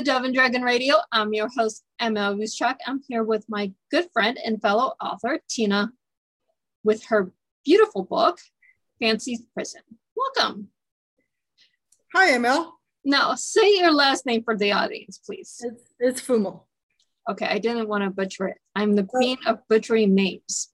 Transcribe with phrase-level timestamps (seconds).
[0.00, 0.94] To Dove and Dragon Radio.
[1.12, 2.34] I'm your host, M.L.
[2.34, 2.76] Ruscsak.
[2.86, 5.92] I'm here with my good friend and fellow author, Tina,
[6.82, 7.30] with her
[7.66, 8.38] beautiful book,
[8.98, 9.82] Fancy Prison.
[10.16, 10.68] Welcome.
[12.14, 12.70] Hi, ML.
[13.04, 15.60] Now, say your last name for the audience, please.
[15.60, 16.62] It's, it's Fumo.
[17.28, 18.56] Okay, I didn't want to butcher it.
[18.74, 20.70] I'm the queen of butchering names.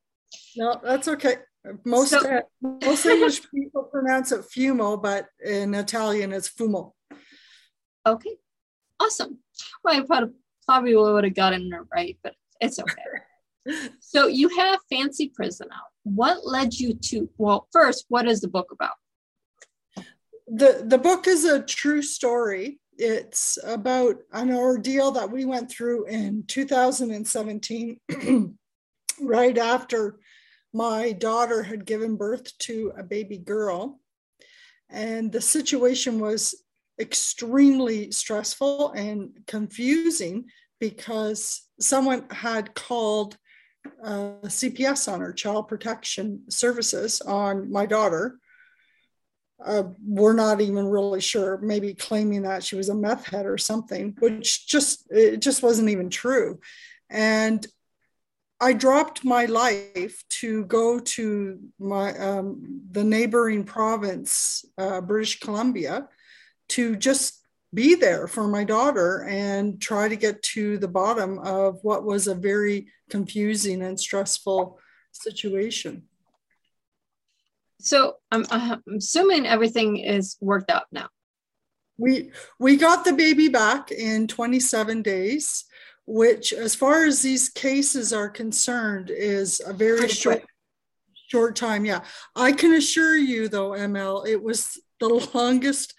[0.57, 1.39] No, that's okay.
[1.85, 6.93] Most so, uh, most English people pronounce it Fumo, but in Italian it's Fumo.
[8.07, 8.37] Okay,
[9.01, 9.39] awesome.
[9.83, 10.27] Well, I
[10.67, 13.89] probably, would have gotten it right, but it's okay.
[14.01, 15.91] so you have Fancy Prison out.
[16.05, 17.29] What led you to?
[17.37, 18.95] Well, first, what is the book about?
[20.49, 22.79] The the book is a true story.
[22.99, 28.01] It's about an ordeal that we went through in 2017,
[29.21, 30.19] right after
[30.73, 34.01] my daughter had given birth to a baby girl.
[34.89, 36.55] And the situation was
[36.99, 40.47] extremely stressful and confusing
[40.81, 43.37] because someone had called
[44.03, 48.39] uh, CPS on her, Child Protection Services, on my daughter.
[49.65, 53.57] Uh, we're not even really sure, maybe claiming that she was a meth head or
[53.57, 56.61] something, which just it just wasn't even true.
[57.09, 57.67] And
[58.61, 66.09] I dropped my life to go to my um, the neighboring province, uh, British Columbia,
[66.69, 67.43] to just
[67.75, 72.27] be there for my daughter and try to get to the bottom of what was
[72.27, 74.79] a very confusing and stressful
[75.13, 76.05] situation.
[77.81, 81.09] So I'm, uh, I'm assuming everything is worked out now.
[81.99, 85.65] We we got the baby back in 27 days,
[86.07, 90.45] which, as far as these cases are concerned, is a very short
[91.29, 91.87] short time.
[91.87, 92.01] Yeah,
[92.35, 95.95] I can assure you, though, ML, it was the longest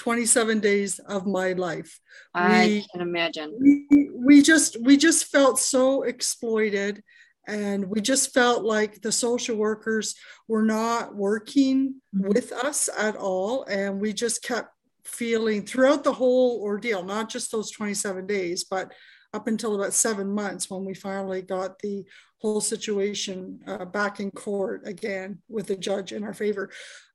[0.00, 2.00] 27 days of my life.
[2.32, 3.54] I we, can imagine.
[3.60, 7.02] We, we just we just felt so exploited
[7.46, 10.14] and we just felt like the social workers
[10.48, 12.28] were not working mm-hmm.
[12.28, 14.72] with us at all and we just kept
[15.04, 18.92] feeling throughout the whole ordeal not just those 27 days but
[19.34, 22.04] up until about seven months when we finally got the
[22.38, 26.70] whole situation uh, back in court again with the judge in our favor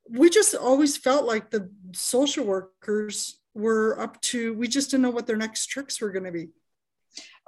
[0.10, 5.10] we just always felt like the social workers were up to we just didn't know
[5.10, 6.50] what their next tricks were going to be.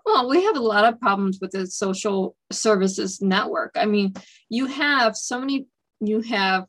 [0.06, 3.72] Well we have a lot of problems with the social services network.
[3.76, 4.14] I mean
[4.50, 5.68] you have so many
[6.00, 6.66] you have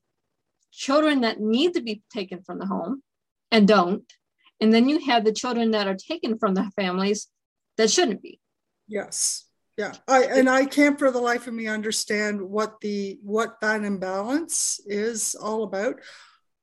[0.72, 3.03] children that need to be taken from the home
[3.50, 4.12] and don't
[4.60, 7.28] and then you have the children that are taken from the families
[7.76, 8.41] that shouldn't be.
[8.88, 9.47] Yes
[9.78, 13.84] yeah i and i can't for the life of me understand what the what that
[13.84, 15.96] imbalance is all about.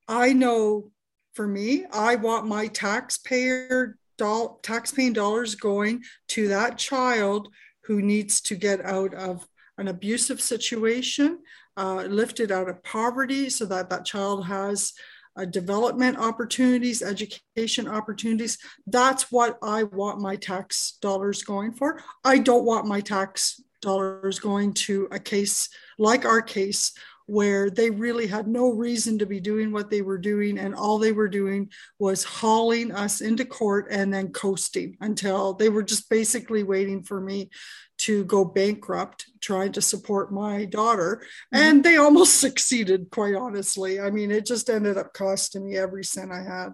[0.07, 0.91] I know
[1.33, 7.47] for me i want my taxpayer doll, taxpaying dollars going to that child
[7.85, 9.47] who needs to get out of
[9.77, 11.39] an abusive situation
[11.77, 14.93] uh, lifted out of poverty so that that child has
[15.37, 18.57] uh, development opportunities, education opportunities.
[18.87, 22.01] That's what I want my tax dollars going for.
[22.23, 26.91] I don't want my tax dollars going to a case like our case
[27.27, 30.99] where they really had no reason to be doing what they were doing and all
[30.99, 36.09] they were doing was hauling us into court and then coasting until they were just
[36.09, 37.49] basically waiting for me
[37.97, 41.21] to go bankrupt trying to support my daughter.
[41.53, 41.63] Mm-hmm.
[41.63, 43.99] and they almost succeeded quite honestly.
[43.99, 46.73] I mean it just ended up costing me every cent i had.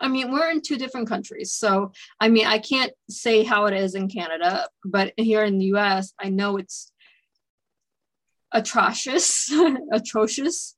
[0.00, 3.74] I mean we're in two different countries so i mean i can't say how it
[3.74, 6.90] is in canada but here in the us i know it's
[8.52, 9.52] atrocious
[9.92, 10.76] atrocious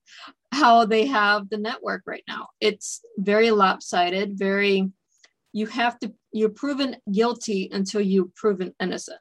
[0.53, 2.49] how they have the network right now.
[2.61, 4.91] It's very lopsided very
[5.53, 9.21] you have to you're proven guilty until you're proven innocent.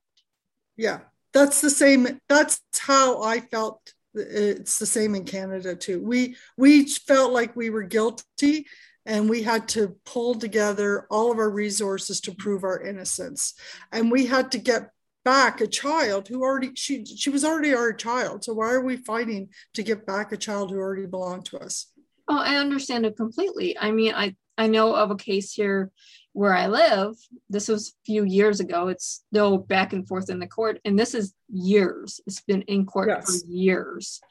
[0.78, 1.00] Yeah
[1.34, 6.02] that's the same that's how i felt uh, it's the same in canada too.
[6.02, 8.68] We we felt like we were guilty
[9.06, 13.56] and we had to pull together all of our resources to prove our innocence.
[13.92, 14.92] And we had to get
[15.24, 18.98] back a child who already she she was already our child so why are we
[18.98, 21.88] fighting to get back a child who already belonged to us
[22.28, 25.92] oh i understand it completely i mean i i know of a case here
[26.34, 27.16] where I live,
[27.50, 28.88] this was a few years ago.
[28.88, 32.22] It's still back and forth in the court, and this is years.
[32.26, 33.26] It's been in court yes.
[33.26, 34.22] for years.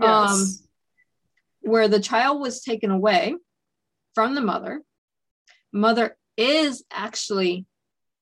[0.00, 0.30] Yes.
[0.30, 0.46] Um,
[1.60, 3.34] where the child was taken away
[4.14, 4.82] from the mother.
[5.72, 7.66] Mother is actually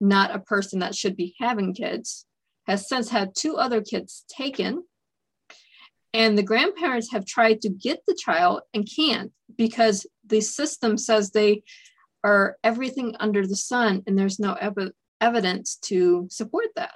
[0.00, 2.26] not a person that should be having kids,
[2.66, 4.84] has since had two other kids taken.
[6.12, 11.30] And the grandparents have tried to get the child and can't because the system says
[11.30, 11.62] they
[12.24, 16.94] are everything under the sun, and there's no ev- evidence to support that.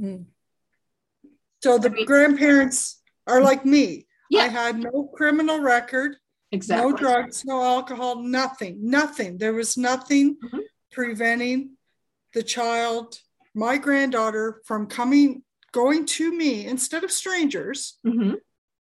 [0.00, 0.26] Mm.
[1.62, 4.06] So the I mean, grandparents are like me.
[4.30, 4.42] Yeah.
[4.42, 6.16] I had no criminal record,
[6.52, 6.90] exactly.
[6.90, 9.38] no drugs, no alcohol, nothing, nothing.
[9.38, 10.58] There was nothing mm-hmm.
[10.92, 11.76] preventing
[12.34, 13.18] the child,
[13.54, 15.42] my granddaughter, from coming,
[15.72, 18.34] going to me instead of strangers, mm-hmm.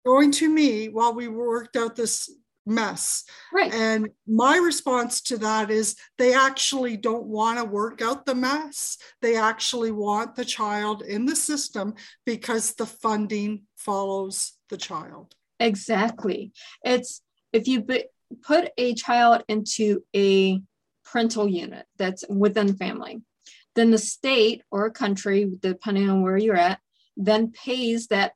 [0.06, 2.30] going to me while we worked out this
[2.65, 3.24] mess.
[3.53, 3.74] Right.
[3.74, 8.98] And my response to that is they actually don't want to work out the mess.
[9.21, 11.95] They actually want the child in the system
[12.25, 15.33] because the funding follows the child.
[15.59, 16.53] Exactly.
[16.83, 17.21] It's
[17.51, 17.86] if you
[18.44, 20.62] put a child into a
[21.03, 23.21] parental unit that's within family,
[23.75, 26.79] then the state or country, depending on where you're at,
[27.18, 28.33] then pays that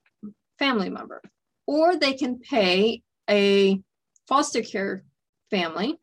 [0.60, 1.22] family member.
[1.68, 3.82] Or they can pay a
[4.28, 5.04] foster care
[5.50, 6.00] family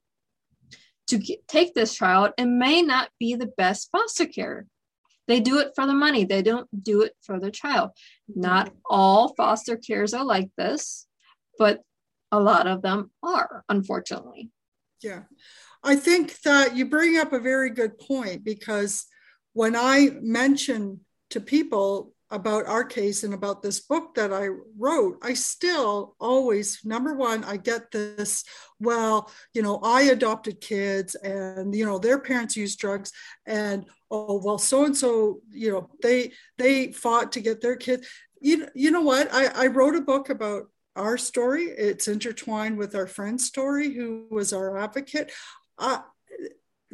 [1.09, 4.67] to take this child and may not be the best foster care.
[5.29, 7.91] They do it for the money, they don't do it for the child.
[8.29, 11.07] Not all foster cares are like this,
[11.59, 11.81] but
[12.33, 14.51] a lot of them are, unfortunately.
[15.03, 15.23] Yeah.
[15.85, 19.07] I think that you bring up a very good point because
[19.53, 21.01] when I mention
[21.31, 26.81] to people about our case and about this book that I wrote, I still always,
[26.83, 28.45] number one, I get this,
[28.81, 33.13] well, you know, I adopted kids and, you know, their parents used drugs
[33.45, 38.09] and, oh, well, so-and-so, you know, they, they fought to get their kids.
[38.41, 39.29] You, you know what?
[39.31, 41.65] I, I wrote a book about our story.
[41.65, 45.31] It's intertwined with our friend's story, who was our advocate.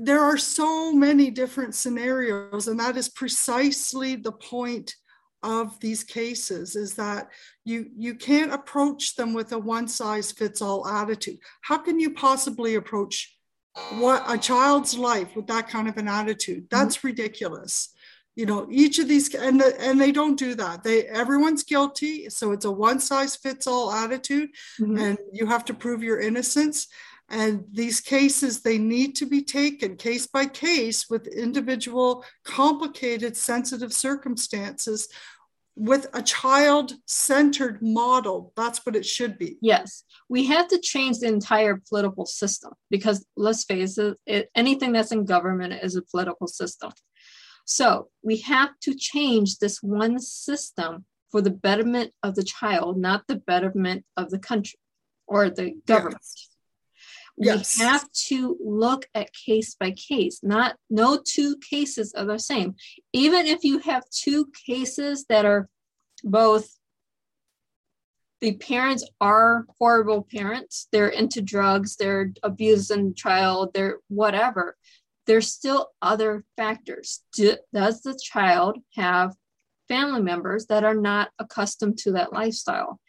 [0.00, 4.94] There are so many different scenarios, and that is precisely the point
[5.42, 7.28] of these cases is that
[7.64, 12.10] you you can't approach them with a one size fits all attitude how can you
[12.10, 13.36] possibly approach
[13.98, 16.76] what a child's life with that kind of an attitude mm-hmm.
[16.76, 17.06] that's mm-hmm.
[17.08, 17.94] ridiculous
[18.34, 22.28] you know each of these and the, and they don't do that they everyone's guilty
[22.28, 24.50] so it's a one size fits all attitude
[24.80, 24.98] mm-hmm.
[24.98, 26.88] and you have to prove your innocence
[27.30, 33.92] and these cases, they need to be taken case by case with individual, complicated, sensitive
[33.92, 35.08] circumstances
[35.76, 38.52] with a child centered model.
[38.56, 39.58] That's what it should be.
[39.60, 40.04] Yes.
[40.28, 45.12] We have to change the entire political system because let's face it, it anything that's
[45.12, 46.92] in government is a political system.
[47.64, 53.26] So we have to change this one system for the betterment of the child, not
[53.28, 54.78] the betterment of the country
[55.26, 56.22] or the government.
[56.22, 56.48] Yes.
[57.40, 57.78] Yes.
[57.78, 60.40] We have to look at case by case.
[60.42, 62.74] Not no two cases are the same.
[63.12, 65.68] Even if you have two cases that are
[66.24, 66.68] both
[68.40, 74.76] the parents are horrible parents, they're into drugs, they're abusing child, they're whatever.
[75.26, 77.22] There's still other factors.
[77.34, 79.34] Do, does the child have
[79.88, 83.00] family members that are not accustomed to that lifestyle?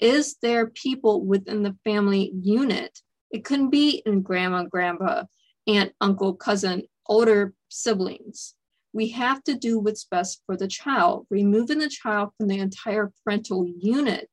[0.00, 3.00] Is there people within the family unit
[3.36, 5.24] it couldn't be in grandma, grandpa,
[5.66, 8.54] aunt, uncle, cousin, older siblings.
[8.94, 11.26] We have to do what's best for the child.
[11.28, 14.30] Removing the child from the entire parental unit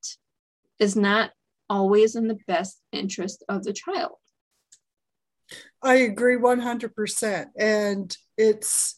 [0.80, 1.32] is not
[1.70, 4.14] always in the best interest of the child.
[5.82, 7.48] I agree 100%.
[7.60, 8.96] And it's,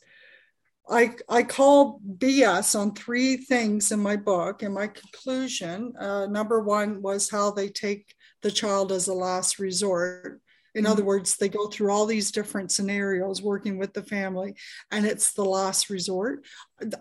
[0.87, 4.61] I, I call BS on three things in my book.
[4.61, 8.14] And my conclusion uh, number one was how they take
[8.45, 10.39] the child as a last resort.
[10.75, 11.07] In other mm-hmm.
[11.07, 14.53] words, they go through all these different scenarios working with the family,
[14.91, 16.45] and it's the last resort.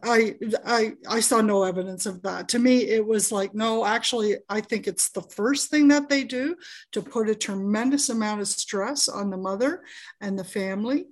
[0.02, 2.48] I, I, I saw no evidence of that.
[2.50, 6.24] To me, it was like, no, actually, I think it's the first thing that they
[6.24, 6.56] do
[6.92, 9.82] to put a tremendous amount of stress on the mother
[10.22, 11.08] and the family.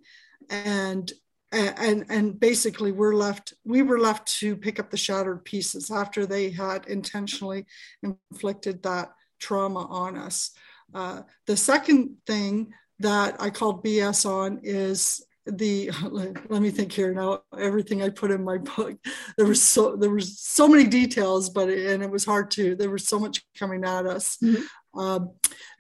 [0.49, 1.12] And
[1.53, 6.25] and and basically we're left we were left to pick up the shattered pieces after
[6.25, 7.67] they had intentionally
[8.03, 9.11] inflicted that
[9.42, 10.52] trauma on us.
[10.94, 15.90] Uh, the second thing that I called BS on is the
[16.49, 18.96] let me think here now everything i put in my book
[19.37, 22.90] there was so there was so many details but and it was hard to there
[22.90, 24.62] was so much coming at us mm-hmm.
[24.94, 25.30] Um,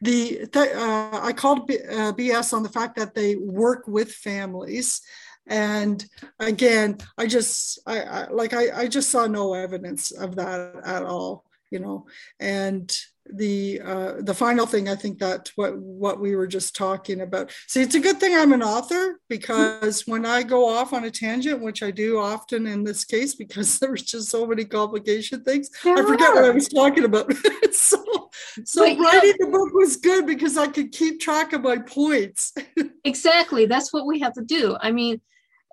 [0.00, 4.10] the th- uh, i called B, uh, bs on the fact that they work with
[4.10, 5.02] families
[5.46, 6.02] and
[6.40, 11.02] again i just i, I like I, I just saw no evidence of that at
[11.02, 12.06] all you know
[12.40, 12.90] and
[13.36, 17.52] the uh, the final thing I think that what what we were just talking about.
[17.66, 21.10] See, it's a good thing I'm an author because when I go off on a
[21.10, 25.44] tangent, which I do often in this case, because there was just so many complication
[25.44, 26.34] things, there I forget are.
[26.36, 27.32] what I was talking about.
[27.72, 28.30] so
[28.64, 32.52] So but, writing the book was good because I could keep track of my points.
[33.04, 33.66] exactly.
[33.66, 34.76] That's what we have to do.
[34.80, 35.20] I mean,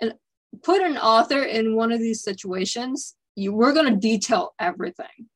[0.01, 0.13] and
[0.63, 5.27] put an author in one of these situations, you we're going to detail everything.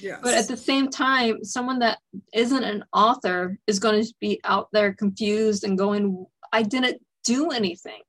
[0.00, 0.20] Yes.
[0.22, 1.98] But at the same time, someone that
[2.32, 7.50] isn't an author is going to be out there confused and going, I didn't do
[7.50, 8.02] anything.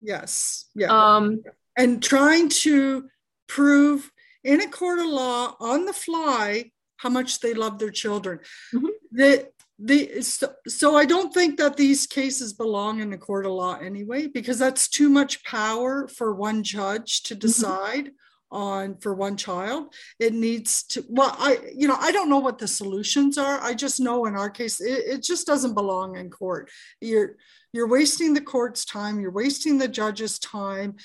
[0.00, 0.66] Yes.
[0.74, 0.88] Yeah.
[0.88, 1.42] Um,
[1.76, 3.08] and trying to
[3.46, 4.10] prove
[4.42, 8.40] in a court of law on the fly how much they love their children.
[8.74, 8.86] Mm-hmm.
[9.12, 9.48] The,
[9.78, 13.76] the, so, so I don't think that these cases belong in a court of law
[13.78, 17.40] anyway, because that's too much power for one judge to mm-hmm.
[17.40, 18.10] decide.
[18.50, 22.58] On for one child it needs to well i you know i don't know what
[22.58, 23.60] the solutions are.
[23.60, 26.70] I just know in our case it, it just doesn't belong in court.
[27.00, 27.36] You're
[27.72, 29.18] you're wasting the court's time.
[29.18, 30.96] You're wasting the judge's time.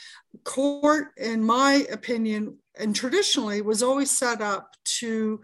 [0.43, 5.41] Court in my opinion and traditionally was always set up to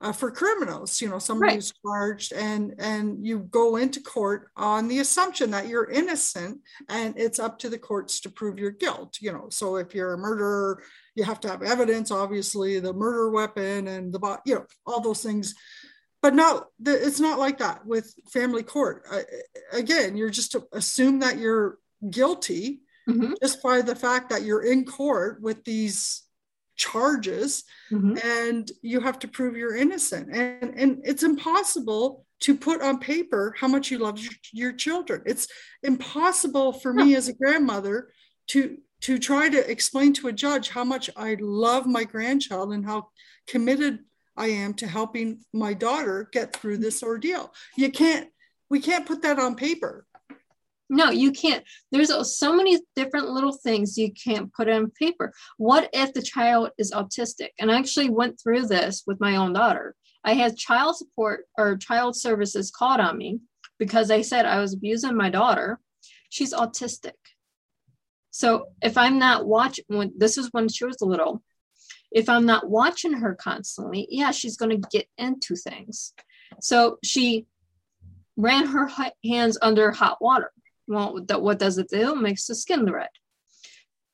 [0.00, 1.54] uh, for criminals you know somebody right.
[1.54, 6.60] who's charged and and you go into court on the assumption that you're innocent
[6.90, 9.46] and it's up to the courts to prove your guilt you know.
[9.50, 10.82] So if you're a murderer
[11.14, 15.22] you have to have evidence obviously the murder weapon and the you know all those
[15.22, 15.54] things.
[16.22, 19.04] But not it's not like that with family court.
[19.10, 19.24] I,
[19.72, 21.78] again you're just to assume that you're
[22.10, 23.34] guilty mm-hmm.
[23.42, 26.22] just by the fact that you're in court with these
[26.76, 28.16] charges mm-hmm.
[28.26, 30.34] and you have to prove you're innocent.
[30.34, 35.22] And and it's impossible to put on paper how much you love your, your children.
[35.24, 35.46] It's
[35.82, 38.10] impossible for me as a grandmother
[38.48, 42.84] to to try to explain to a judge how much i love my grandchild and
[42.84, 43.08] how
[43.46, 44.00] committed
[44.36, 47.52] I am to helping my daughter get through this ordeal.
[47.76, 48.28] You can't,
[48.68, 50.06] we can't put that on paper.
[50.90, 51.64] No, you can't.
[51.92, 55.32] There's so many different little things you can't put on paper.
[55.56, 57.50] What if the child is autistic?
[57.58, 59.94] And I actually went through this with my own daughter.
[60.24, 63.40] I had child support or child services called on me
[63.78, 65.80] because they said I was abusing my daughter.
[66.28, 67.12] She's autistic.
[68.36, 71.40] So if I'm not watching, when this is when she was little,
[72.10, 76.12] if I'm not watching her constantly, yeah, she's going to get into things.
[76.60, 77.46] So she
[78.36, 78.90] ran her
[79.24, 80.50] hands under hot water.
[80.88, 82.14] Well, what does it do?
[82.14, 83.08] It makes the skin red.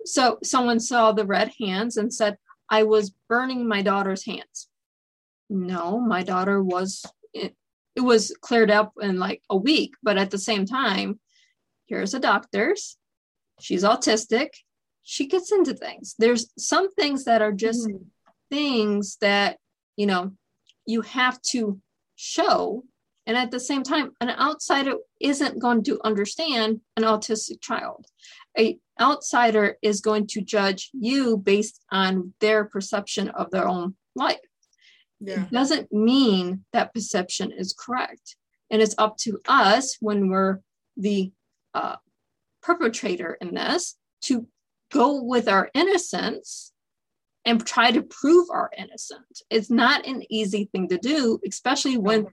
[0.05, 2.37] So someone saw the red hands and said,
[2.69, 4.69] I was burning my daughter's hands.
[5.49, 7.57] No, my daughter was, it,
[7.97, 11.19] it was cleared up in like a week, but at the same time,
[11.87, 12.99] here's a doctor's.
[13.61, 14.51] She's autistic
[15.03, 16.15] she gets into things.
[16.19, 18.05] There's some things that are just mm-hmm.
[18.51, 19.59] things that,
[19.97, 20.33] you know,
[20.87, 21.81] you have to
[22.15, 22.85] show.
[23.27, 28.07] And at the same time, an outsider isn't going to understand an autistic child.
[28.57, 34.39] A outsider is going to judge you based on their perception of their own life.
[35.21, 35.43] Yeah.
[35.43, 38.37] It doesn't mean that perception is correct.
[38.71, 40.61] And it's up to us when we're
[40.97, 41.33] the
[41.75, 41.97] uh,
[42.63, 44.47] perpetrator in this to
[44.93, 46.73] go with our innocence
[47.45, 49.43] and try to prove our innocence.
[49.49, 52.27] It's not an easy thing to do, especially when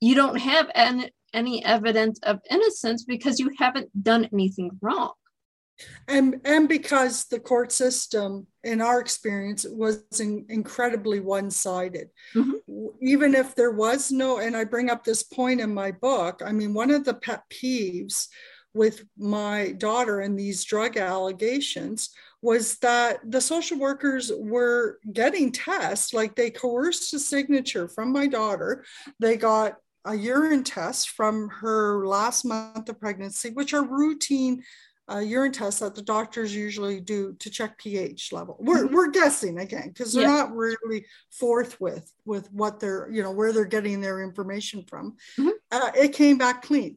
[0.00, 5.12] you don't have any, any evidence of innocence because you haven't done anything wrong.
[6.06, 12.10] And, and because the court system, in our experience, was in, incredibly one sided.
[12.34, 12.86] Mm-hmm.
[13.00, 16.52] Even if there was no, and I bring up this point in my book, I
[16.52, 18.28] mean, one of the pet peeves
[18.74, 22.10] with my daughter and these drug allegations
[22.42, 28.26] was that the social workers were getting tests, like they coerced a signature from my
[28.26, 28.84] daughter.
[29.18, 34.62] They got a urine test from her last month of pregnancy, which are routine
[35.10, 38.56] uh, urine tests that the doctors usually do to check pH level.
[38.58, 38.94] We're, mm-hmm.
[38.94, 40.28] we're guessing again because they're yeah.
[40.28, 45.16] not really forthwith with what they're, you know, where they're getting their information from.
[45.38, 45.48] Mm-hmm.
[45.70, 46.96] Uh, it came back clean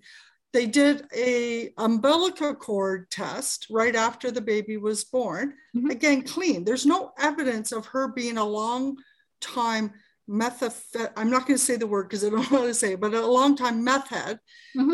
[0.58, 5.92] they did a umbilical cord test right after the baby was born mm-hmm.
[5.92, 8.98] again clean there's no evidence of her being a long
[9.40, 9.94] time
[10.28, 13.00] methamphet i'm not going to say the word because i don't want to say it
[13.00, 14.40] but a long time meth head
[14.76, 14.94] mm-hmm.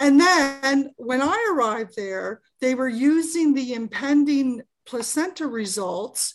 [0.00, 6.34] and then when i arrived there they were using the impending placenta results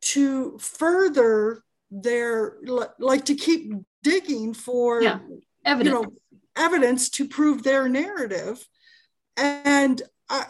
[0.00, 2.58] to further their
[3.00, 3.72] like to keep
[4.04, 5.18] digging for yeah.
[5.64, 5.88] evidence.
[5.88, 6.12] you know
[6.56, 8.64] evidence to prove their narrative.
[9.36, 10.44] And I,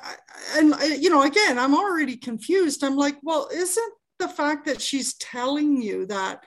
[0.55, 2.83] and you know again i'm already confused.
[2.83, 6.43] I'm like well isn't the fact that she's telling you that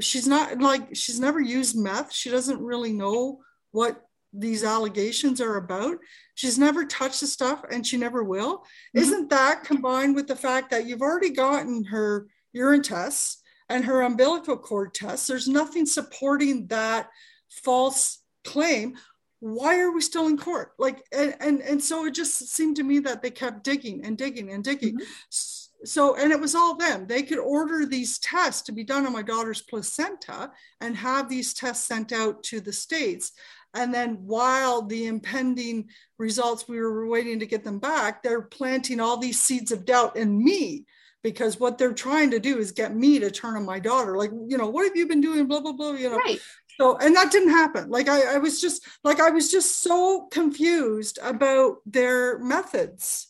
[0.00, 2.12] she's not like she's never used meth.
[2.12, 3.40] She doesn't really know
[3.72, 4.02] what
[4.32, 5.98] these allegations are about.
[6.34, 8.58] She's never touched the stuff and she never will.
[8.58, 8.98] Mm-hmm.
[8.98, 14.02] isn't that combined with the fact that you've already gotten her urine tests and her
[14.02, 15.26] umbilical cord tests?
[15.26, 17.08] There's nothing supporting that
[17.48, 18.96] false claim.
[19.40, 20.72] Why are we still in court?
[20.78, 24.16] Like, and and, and so it just seemed to me that they kept digging and
[24.18, 24.96] digging and digging.
[24.96, 25.60] Mm-hmm.
[25.84, 27.06] So, and it was all them.
[27.06, 31.54] They could order these tests to be done on my daughter's placenta and have these
[31.54, 33.32] tests sent out to the states.
[33.72, 39.00] And then while the impending results, we were waiting to get them back, they're planting
[39.00, 40.84] all these seeds of doubt in me
[41.22, 44.16] because what they're trying to do is get me to turn on my daughter.
[44.16, 45.46] Like, you know, what have you been doing?
[45.46, 46.16] Blah, blah, blah, you know.
[46.16, 46.40] Right.
[46.80, 47.90] So, and that didn't happen.
[47.90, 53.26] Like, I, I was just like, I was just so confused about their methods.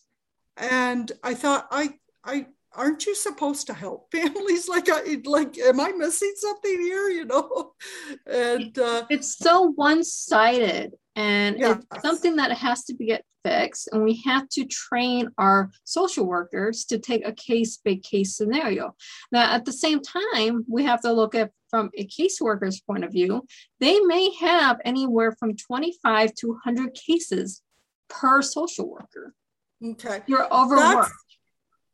[0.56, 4.68] And I thought, I, I, aren't you supposed to help families?
[4.68, 7.72] Like I, like am i missing something here you know?
[8.26, 11.82] And uh, it's so one-sided and yes.
[11.92, 16.26] it's something that has to be get fixed and we have to train our social
[16.26, 18.94] workers to take a case by case scenario.
[19.32, 23.12] Now at the same time we have to look at from a caseworker's point of
[23.12, 23.46] view
[23.78, 27.62] they may have anywhere from 25 to 100 cases
[28.08, 29.34] per social worker.
[29.82, 30.20] Okay.
[30.26, 31.08] You're overworked.
[31.08, 31.14] That's,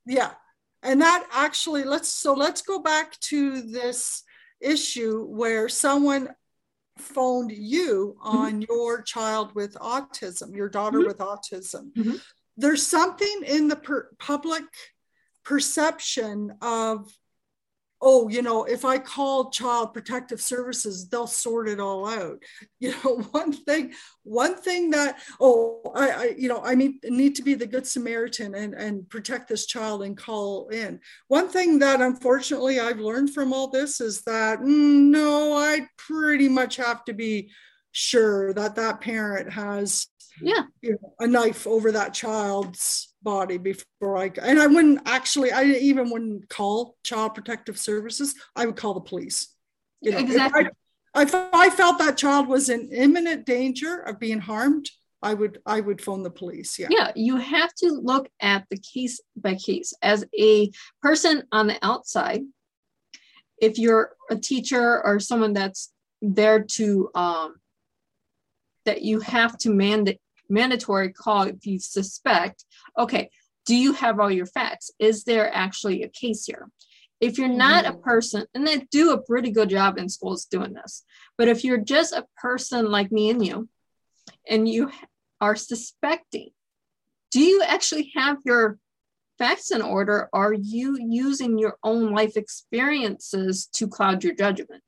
[0.07, 0.31] yeah
[0.87, 4.23] and that actually let's so let's go back to this
[4.61, 6.29] issue where someone
[6.99, 8.37] phoned you mm-hmm.
[8.37, 8.73] on mm-hmm.
[8.73, 11.09] your child with autism your daughter mm-hmm.
[11.09, 12.17] with autism mm-hmm.
[12.57, 14.65] there's something in the per- public
[15.45, 17.13] perception of
[18.01, 22.43] oh, you know, if I call child protective services, they'll sort it all out.
[22.79, 27.35] You know, one thing, one thing that, oh, I, I you know, I need, need
[27.37, 31.01] to be the good Samaritan and, and protect this child and call in.
[31.29, 36.51] One thing that unfortunately I've learned from all this is that, mm, no, I pretty
[36.51, 37.51] much have to be
[37.93, 40.07] sure that that parent has
[40.43, 45.51] yeah you know, a knife over that child's body before I and I wouldn't actually
[45.51, 48.37] I even wouldn't call child protective services.
[48.55, 49.49] I would call the police.
[50.01, 50.71] You know, exactly if
[51.15, 54.89] I, if I felt that child was in imminent danger of being harmed
[55.23, 56.87] I would I would phone the police yeah.
[56.91, 59.93] Yeah you have to look at the case by case.
[60.03, 60.71] As a
[61.03, 62.43] person on the outside
[63.61, 67.57] if you're a teacher or someone that's there to um
[68.85, 72.65] that you have to mandate mandatory call if you suspect,
[72.99, 73.31] okay,
[73.65, 74.91] do you have all your facts?
[74.99, 76.69] Is there actually a case here?
[77.21, 78.03] If you're not a mm-hmm.
[78.03, 81.05] person, and they do a pretty good job in schools doing this,
[81.39, 83.69] but if you're just a person like me and you,
[84.49, 84.91] and you
[85.41, 86.51] are suspecting,
[87.31, 88.79] do you actually have your
[89.39, 90.29] facts in order?
[90.33, 94.83] Are you using your own life experiences to cloud your judgment?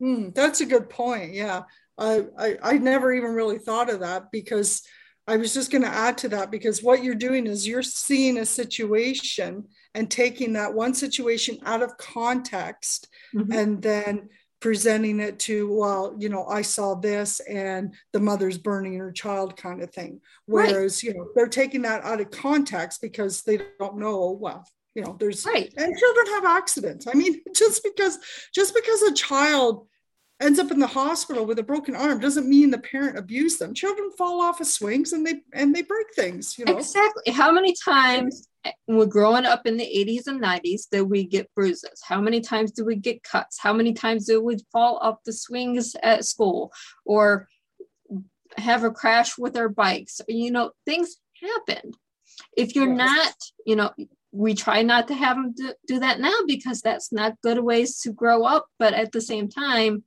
[0.00, 1.32] Mm, that's a good point.
[1.32, 1.62] Yeah.
[1.98, 4.82] I, I, I never even really thought of that because
[5.26, 8.38] I was just going to add to that because what you're doing is you're seeing
[8.38, 13.52] a situation and taking that one situation out of context mm-hmm.
[13.52, 14.28] and then
[14.60, 19.56] presenting it to well you know i saw this and the mother's burning her child
[19.56, 21.12] kind of thing whereas right.
[21.12, 25.16] you know they're taking that out of context because they don't know well you know
[25.18, 28.18] there's right and children have accidents i mean just because
[28.54, 29.88] just because a child
[30.42, 33.74] ends up in the hospital with a broken arm doesn't mean the parent abused them.
[33.74, 36.76] Children fall off of swings and they and they break things, you know.
[36.76, 37.32] Exactly.
[37.32, 38.48] How many times
[38.86, 42.02] we're growing up in the 80s and 90s did we get bruises?
[42.04, 43.58] How many times do we get cuts?
[43.58, 46.72] How many times do we fall off the swings at school
[47.04, 47.48] or
[48.56, 50.20] have a crash with our bikes?
[50.28, 51.92] You know, things happen.
[52.56, 52.96] If you're yes.
[52.96, 53.34] not,
[53.66, 53.90] you know,
[54.32, 58.00] we try not to have them do, do that now because that's not good ways
[58.00, 58.66] to grow up.
[58.78, 60.04] But at the same time,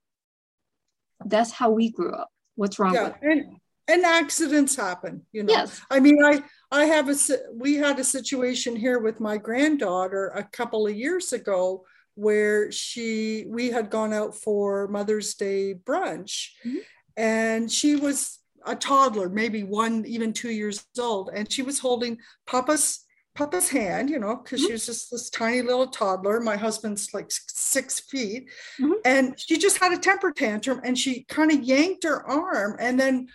[1.24, 2.30] that's how we grew up.
[2.56, 5.54] What's wrong yeah, with and, and accidents happen, you know.
[5.54, 5.82] Yes.
[5.90, 7.16] I mean, I I have a
[7.54, 13.46] we had a situation here with my granddaughter a couple of years ago where she
[13.48, 16.78] we had gone out for Mother's Day brunch mm-hmm.
[17.18, 22.18] and she was a toddler, maybe one, even two years old, and she was holding
[22.48, 23.05] Papa's
[23.36, 24.68] Papa's hand, you know, because mm-hmm.
[24.68, 26.40] she was just this tiny little toddler.
[26.40, 28.50] My husband's like six feet.
[28.80, 28.94] Mm-hmm.
[29.04, 32.78] And she just had a temper tantrum and she kind of yanked her arm.
[32.80, 33.28] And then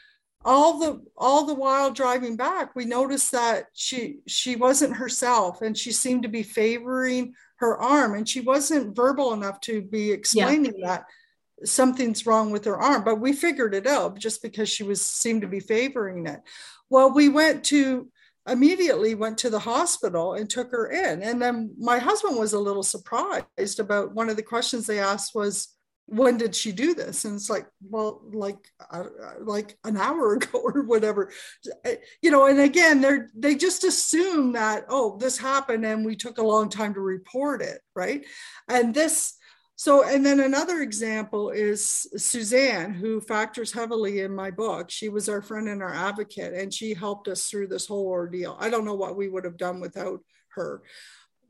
[0.42, 5.76] all the all the while driving back, we noticed that she she wasn't herself and
[5.76, 8.14] she seemed to be favoring her arm.
[8.14, 10.86] And she wasn't verbal enough to be explaining yeah.
[10.86, 11.04] that
[11.68, 13.04] something's wrong with her arm.
[13.04, 16.40] But we figured it out just because she was seemed to be favoring it.
[16.88, 18.08] Well, we went to
[18.50, 21.22] immediately went to the hospital and took her in.
[21.22, 25.34] And then my husband was a little surprised about one of the questions they asked
[25.34, 27.24] was, when did she do this?
[27.24, 28.58] And it's like, well, like,
[28.90, 29.04] uh,
[29.40, 31.30] like an hour ago or whatever,
[32.20, 32.46] you know.
[32.46, 36.68] And again, they're they just assume that oh, this happened and we took a long
[36.68, 38.24] time to report it, right?
[38.68, 39.34] And this
[39.80, 44.90] so, and then another example is Suzanne, who factors heavily in my book.
[44.90, 48.58] She was our friend and our advocate, and she helped us through this whole ordeal.
[48.60, 50.82] I don't know what we would have done without her.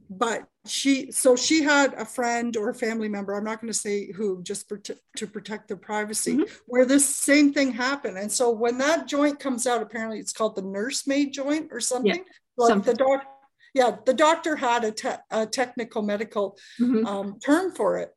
[0.09, 3.77] But she, so she had a friend or a family member, I'm not going to
[3.77, 6.55] say who, just for to protect their privacy, mm-hmm.
[6.67, 8.17] where this same thing happened.
[8.17, 12.15] And so when that joint comes out, apparently it's called the nursemaid joint or something.
[12.15, 12.23] Yeah,
[12.57, 12.93] like something.
[12.93, 13.27] the doctor
[13.75, 17.07] yeah, the doctor had a, te- a technical medical mm-hmm.
[17.07, 18.11] um, term for it.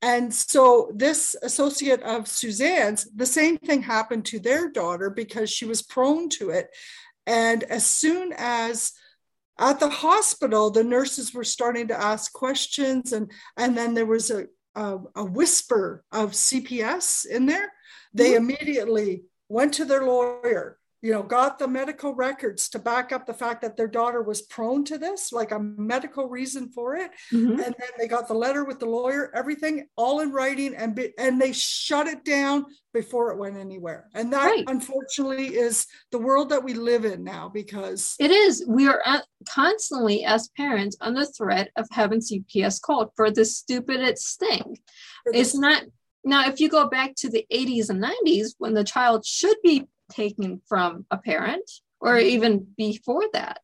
[0.00, 5.64] And so this associate of Suzanne's, the same thing happened to their daughter because she
[5.64, 6.68] was prone to it.
[7.26, 8.92] And as soon as
[9.58, 14.30] at the hospital, the nurses were starting to ask questions, and, and then there was
[14.30, 17.72] a, a, a whisper of CPS in there.
[18.14, 18.50] They mm-hmm.
[18.50, 23.34] immediately went to their lawyer you know, got the medical records to back up the
[23.34, 27.10] fact that their daughter was prone to this, like a medical reason for it.
[27.32, 27.52] Mm-hmm.
[27.52, 31.12] And then they got the letter with the lawyer, everything all in writing, and be,
[31.16, 34.08] and they shut it down before it went anywhere.
[34.14, 34.64] And that, right.
[34.66, 38.64] unfortunately, is the world that we live in now because it is.
[38.66, 44.40] We are at, constantly, as parents, under threat of having CPS called for the stupidest
[44.40, 44.78] thing.
[45.26, 45.84] It's not
[46.24, 46.48] now.
[46.48, 50.60] If you go back to the 80s and 90s, when the child should be taken
[50.68, 52.28] from a parent or mm-hmm.
[52.28, 53.60] even before that.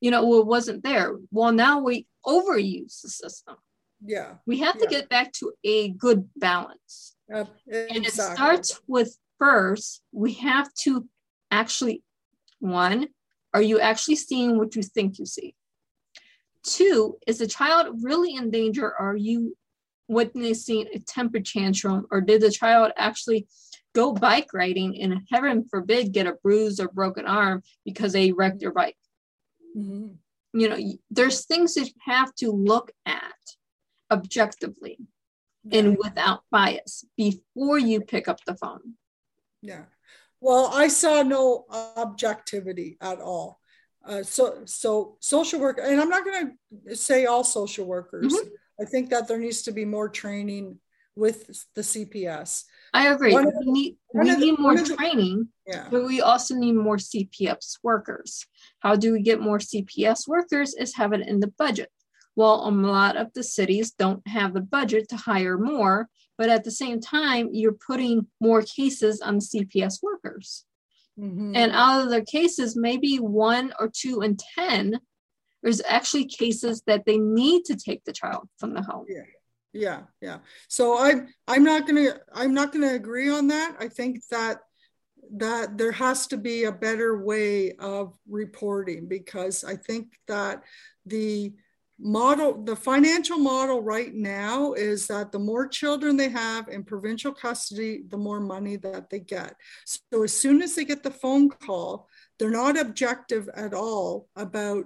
[0.00, 1.16] You know it wasn't there.
[1.30, 3.56] Well now we overuse the system.
[4.04, 4.34] Yeah.
[4.46, 7.16] We have to get back to a good balance.
[7.34, 7.96] Uh, exactly.
[7.96, 11.08] and it starts with first we have to
[11.50, 12.02] actually
[12.58, 13.08] one
[13.54, 15.54] are you actually seeing what you think you see?
[16.64, 18.92] Two is the child really in danger?
[18.98, 19.56] Are you
[20.08, 22.06] witnessing a temper tantrum?
[22.10, 23.46] Or did the child actually
[23.94, 28.60] go bike riding and heaven forbid get a bruised or broken arm because they wrecked
[28.60, 28.96] their bike.
[29.76, 30.14] Mm-hmm.
[30.58, 30.78] You know,
[31.10, 33.32] there's things that you have to look at
[34.10, 34.98] objectively
[35.64, 35.80] yeah.
[35.80, 38.94] and without bias before you pick up the phone.
[39.62, 39.84] Yeah.
[40.40, 43.58] Well, I saw no objectivity at all.
[44.06, 48.34] Uh, so, so social work, and I'm not going to say all social workers.
[48.34, 48.48] Mm-hmm.
[48.82, 50.78] I think that there needs to be more training
[51.16, 52.64] with the CPS.
[52.94, 53.34] I agree.
[53.34, 55.88] We need, we the, need more training, yeah.
[55.90, 58.46] but we also need more CPS workers.
[58.78, 60.74] How do we get more CPS workers?
[60.74, 61.90] Is have it in the budget.
[62.36, 66.62] Well, a lot of the cities don't have the budget to hire more, but at
[66.62, 70.64] the same time, you're putting more cases on CPS workers.
[71.18, 71.54] Mm-hmm.
[71.56, 75.00] And out of their cases, maybe one or two in 10,
[75.62, 79.06] there's actually cases that they need to take the child from the home.
[79.08, 79.22] Yeah
[79.74, 80.38] yeah yeah.
[80.68, 83.76] So i'm i'm not gonna i'm not gonna agree on that.
[83.78, 84.60] I think that
[85.36, 90.62] that there has to be a better way of reporting because i think that
[91.06, 91.50] the
[91.98, 97.32] model the financial model right now is that the more children they have in provincial
[97.32, 99.54] custody the more money that they get.
[99.84, 102.08] So as soon as they get the phone call
[102.38, 104.84] they're not objective at all about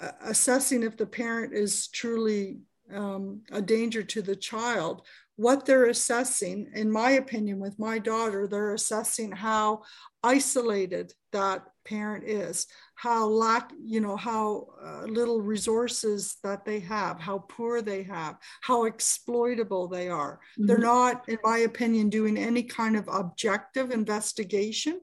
[0.00, 2.58] uh, assessing if the parent is truly
[2.94, 5.02] um, a danger to the child,
[5.36, 9.82] what they're assessing, in my opinion, with my daughter, they're assessing how
[10.22, 17.20] isolated that parent is, how lack, you know, how uh, little resources that they have,
[17.20, 20.40] how poor they have, how exploitable they are.
[20.58, 20.66] Mm-hmm.
[20.66, 25.00] They're not, in my opinion, doing any kind of objective investigation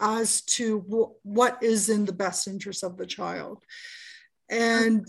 [0.00, 3.62] as to w- what is in the best interest of the child.
[4.50, 5.06] And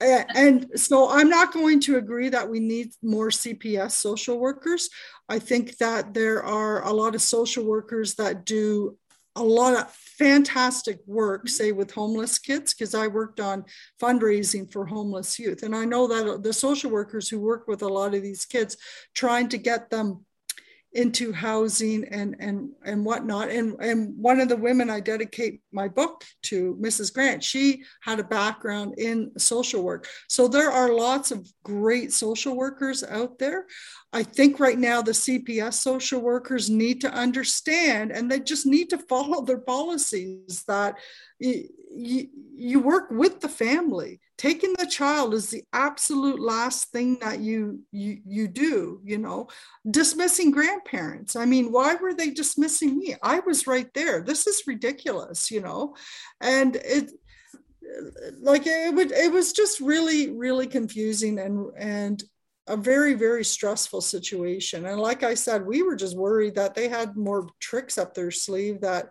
[0.00, 4.88] and so I'm not going to agree that we need more CPS social workers.
[5.28, 8.96] I think that there are a lot of social workers that do
[9.36, 11.48] a lot of fantastic work, mm-hmm.
[11.48, 13.64] say with homeless kids, because I worked on
[14.00, 15.62] fundraising for homeless youth.
[15.62, 18.76] And I know that the social workers who work with a lot of these kids,
[19.14, 20.24] trying to get them
[20.92, 23.50] into housing and and and whatnot.
[23.50, 27.12] And and one of the women I dedicate my book to, Mrs.
[27.12, 30.08] Grant, she had a background in social work.
[30.28, 33.66] So there are lots of great social workers out there.
[34.12, 38.88] I think right now the CPS social workers need to understand and they just need
[38.90, 40.96] to follow their policies that
[41.98, 44.20] you, you work with the family.
[44.36, 49.48] Taking the child is the absolute last thing that you you you do you know.
[49.90, 51.34] Dismissing grandparents.
[51.34, 53.16] I mean why were they dismissing me?
[53.22, 54.22] I was right there.
[54.22, 55.96] This is ridiculous you know.
[56.40, 57.10] And it
[58.40, 62.22] like it would it was just really really confusing and and
[62.68, 64.86] a very very stressful situation.
[64.86, 68.30] And like i said we were just worried that they had more tricks up their
[68.30, 69.10] sleeve that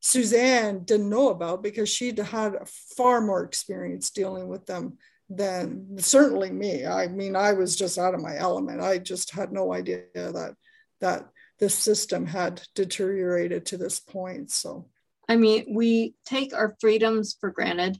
[0.00, 2.56] Suzanne didn't know about because she'd had
[2.96, 6.86] far more experience dealing with them than certainly me.
[6.86, 8.80] I mean, I was just out of my element.
[8.80, 10.54] I just had no idea that
[11.00, 11.28] that
[11.58, 14.50] this system had deteriorated to this point.
[14.50, 14.88] So,
[15.28, 17.98] I mean, we take our freedoms for granted.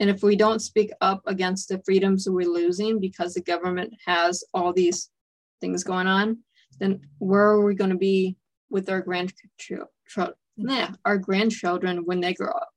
[0.00, 4.44] And if we don't speak up against the freedoms we're losing because the government has
[4.52, 5.08] all these
[5.60, 6.38] things going on,
[6.80, 8.36] then where are we going to be
[8.70, 9.88] with our grandchildren?
[10.56, 12.68] Yeah, our grandchildren when they grow up?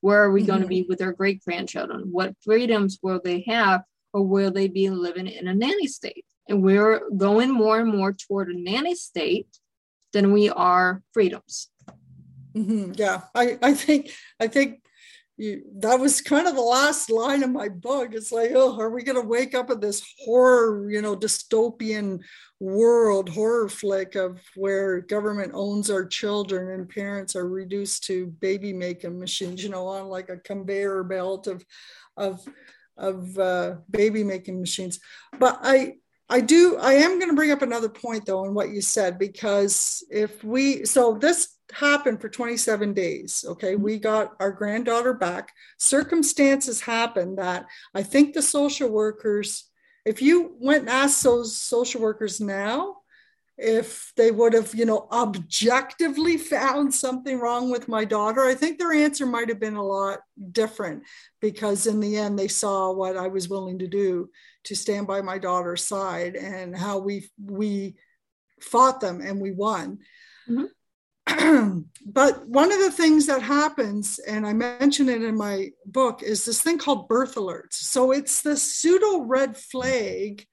[0.00, 0.46] Where are we mm-hmm.
[0.46, 2.08] going to be with our great grandchildren?
[2.10, 6.24] What freedoms will they have, or will they be living in a nanny state?
[6.48, 9.48] And we're going more and more toward a nanny state
[10.12, 11.68] than we are freedoms.
[12.54, 12.92] Mm-hmm.
[12.94, 14.80] Yeah, I, I think I think
[15.36, 18.14] you, that was kind of the last line of my book.
[18.14, 22.20] It's like, oh, are we going to wake up in this horror, you know, dystopian
[22.58, 28.72] world horror flick of where government owns our children and parents are reduced to baby
[28.72, 31.64] making machines, you know, on like a conveyor belt of
[32.16, 32.40] of
[32.96, 35.00] of uh, baby making machines.
[35.38, 35.96] But I
[36.30, 39.18] I do I am going to bring up another point though in what you said
[39.18, 43.44] because if we so this happened for 27 days.
[43.46, 43.74] Okay.
[43.74, 43.82] Mm-hmm.
[43.82, 45.52] We got our granddaughter back.
[45.78, 49.70] Circumstances happened that I think the social workers,
[50.04, 52.96] if you went and asked those social workers now,
[53.58, 58.78] if they would have, you know, objectively found something wrong with my daughter, I think
[58.78, 60.18] their answer might have been a lot
[60.52, 61.04] different
[61.40, 64.28] because in the end they saw what I was willing to do
[64.64, 67.96] to stand by my daughter's side and how we we
[68.60, 70.00] fought them and we won.
[70.48, 70.64] Mm-hmm.
[72.06, 76.44] but one of the things that happens, and I mention it in my book, is
[76.44, 77.74] this thing called birth alerts.
[77.74, 80.46] So it's the pseudo red flag,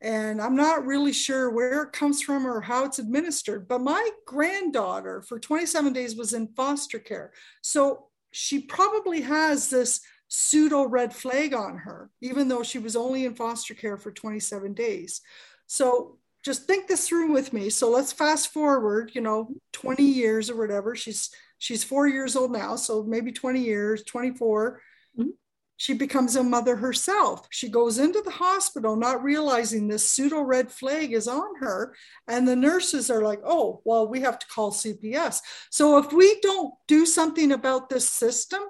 [0.00, 3.68] and I'm not really sure where it comes from or how it's administered.
[3.68, 7.32] But my granddaughter for 27 days was in foster care.
[7.62, 13.24] So she probably has this pseudo red flag on her, even though she was only
[13.24, 15.20] in foster care for 27 days.
[15.66, 17.70] So just think this through with me.
[17.70, 20.94] So let's fast forward, you know, 20 years or whatever.
[20.94, 24.80] She's she's four years old now, so maybe 20 years, 24.
[25.18, 25.30] Mm-hmm.
[25.76, 27.46] She becomes a mother herself.
[27.50, 31.94] She goes into the hospital not realizing this pseudo red flag is on her.
[32.28, 35.40] And the nurses are like, oh, well, we have to call CPS.
[35.70, 38.60] So if we don't do something about this system,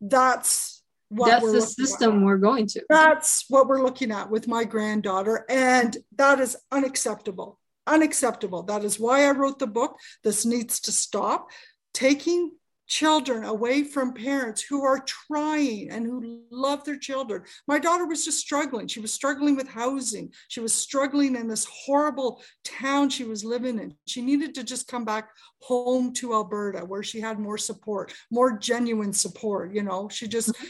[0.00, 0.81] that's
[1.12, 2.24] that's the system at.
[2.24, 2.84] we're going to.
[2.88, 5.44] That's what we're looking at with my granddaughter.
[5.48, 7.58] And that is unacceptable.
[7.86, 8.62] Unacceptable.
[8.64, 9.98] That is why I wrote the book.
[10.22, 11.50] This needs to stop.
[11.92, 12.52] Taking
[12.88, 17.42] children away from parents who are trying and who love their children.
[17.66, 18.86] My daughter was just struggling.
[18.86, 20.30] She was struggling with housing.
[20.48, 23.94] She was struggling in this horrible town she was living in.
[24.06, 28.58] She needed to just come back home to Alberta where she had more support, more
[28.58, 29.74] genuine support.
[29.74, 30.66] You know, she just mm-hmm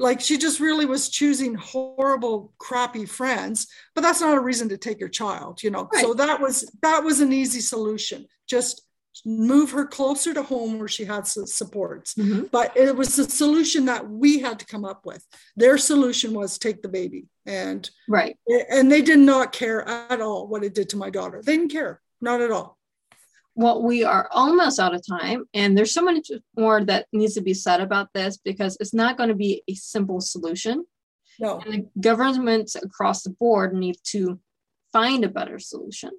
[0.00, 4.76] like she just really was choosing horrible crappy friends but that's not a reason to
[4.76, 5.88] take your child you know?
[5.92, 6.02] Right.
[6.02, 8.26] so that was that was an easy solution.
[8.48, 8.82] Just
[9.26, 12.14] move her closer to home where she had supports.
[12.14, 12.44] Mm-hmm.
[12.52, 15.24] but it was the solution that we had to come up with.
[15.56, 17.26] Their solution was take the baby.
[17.46, 18.36] And right.
[18.70, 21.42] and they did not care at all what it did to my daughter.
[21.44, 22.00] They didn't care.
[22.20, 22.78] Not at all
[23.60, 27.42] well, we are almost out of time, and there's so much more that needs to
[27.42, 30.86] be said about this because it's not going to be a simple solution.
[31.38, 31.60] No.
[31.60, 34.40] And the governments across the board need to
[34.94, 36.10] find a better solution.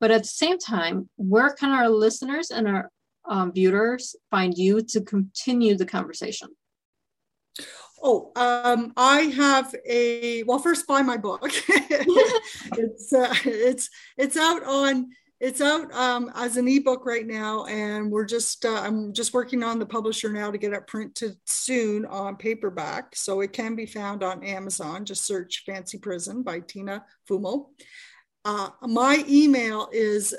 [0.00, 2.90] But at the same time, where can our listeners and our
[3.28, 6.48] um, viewers find you to continue the conversation?
[8.02, 10.58] Oh, um, I have a well.
[10.58, 11.40] First, buy my book.
[11.68, 15.08] it's uh, it's it's out on
[15.40, 19.62] it's out um, as an ebook right now, and we're just uh, I'm just working
[19.62, 23.14] on the publisher now to get it printed soon on paperback.
[23.14, 25.04] So it can be found on Amazon.
[25.04, 27.66] Just search "Fancy Prison" by Tina Fumo.
[28.44, 30.34] Uh, my email is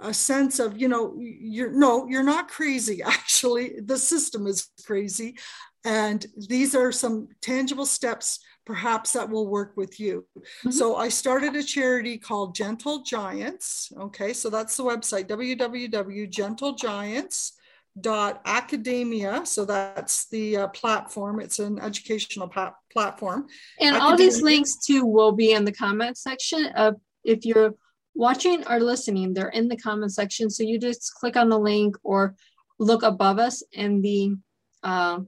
[0.00, 5.36] a sense of you know you're no you're not crazy actually the system is crazy
[5.84, 10.26] and these are some tangible steps perhaps that will work with you.
[10.38, 10.70] Mm-hmm.
[10.70, 13.92] So I started a charity called Gentle Giants.
[13.98, 17.52] Okay, so that's the website www.gentlegiants
[18.00, 23.46] dot academia so that's the uh, platform it's an educational pa- platform
[23.78, 27.72] and all these links too will be in the comment section of if you're
[28.14, 30.50] watching or listening they're in the comment section.
[30.50, 32.34] So you just click on the link or
[32.78, 34.36] look above us and the
[34.82, 35.20] uh,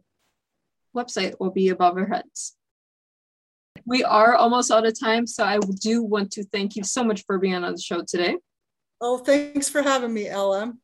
[0.95, 2.57] website will be above our heads.
[3.85, 7.25] We are almost out of time so i do want to thank you so much
[7.27, 8.37] for being on the show today.
[9.01, 10.79] Oh thanks for having me lm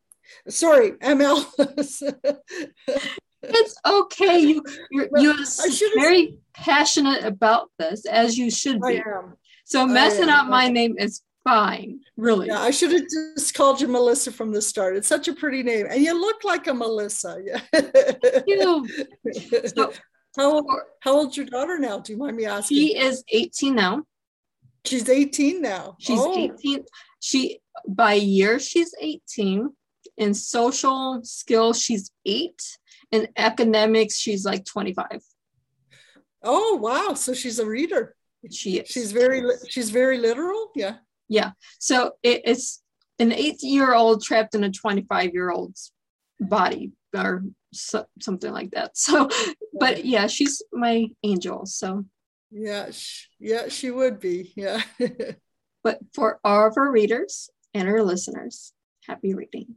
[0.47, 1.45] Sorry, ML.
[3.43, 4.39] it's okay.
[4.39, 5.35] You you're, you're
[5.95, 9.01] very passionate about this, as you should be.
[9.65, 10.95] So messing up my name.
[10.97, 12.47] Is fine, really.
[12.47, 14.95] Yeah, I should have just called you Melissa from the start.
[14.95, 17.37] It's such a pretty name, and you look like a Melissa.
[17.43, 17.61] Yeah.
[18.47, 18.87] you.
[19.75, 19.91] So,
[20.35, 20.65] how old,
[21.01, 21.99] how old's your daughter now?
[21.99, 22.77] Do you mind me asking?
[22.77, 24.03] She is 18 now.
[24.83, 25.95] She's 18 now.
[25.99, 26.51] She's oh.
[26.59, 26.83] 18.
[27.19, 29.69] She by year she's 18
[30.17, 32.61] in social skills, she's eight.
[33.11, 35.21] In academics, she's like 25.
[36.43, 37.13] Oh wow!
[37.13, 38.15] So she's a reader.
[38.51, 38.89] She is.
[38.89, 40.71] She's very she's very literal.
[40.75, 40.95] Yeah.
[41.29, 41.51] Yeah.
[41.79, 42.81] So it, it's
[43.19, 45.91] an eight-year-old trapped in a 25-year-old's
[46.39, 48.91] body or so, something like that.
[48.97, 49.29] So,
[49.79, 51.65] but yeah, she's my angel.
[51.65, 52.05] So.
[52.51, 52.89] Yeah,
[53.39, 54.53] yeah, she would be.
[54.55, 54.81] Yeah.
[55.83, 58.73] but for all of our readers and our listeners,
[59.07, 59.67] happy reading.